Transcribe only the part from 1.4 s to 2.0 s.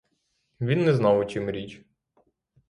річ.